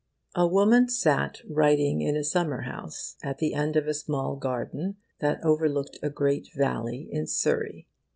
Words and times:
A 0.33 0.47
woman 0.47 0.89
sat 0.89 1.43
writing 1.47 2.01
in 2.01 2.17
a 2.17 2.23
summer 2.23 2.61
house 2.61 3.17
at 3.21 3.37
the 3.37 3.53
end 3.53 3.75
of 3.75 3.85
a 3.87 3.93
small 3.93 4.35
garden 4.35 4.97
that 5.19 5.39
overlooked 5.43 5.99
a 6.01 6.09
great 6.09 6.49
valley 6.55 7.07
in 7.11 7.27
Surrey. 7.27 7.87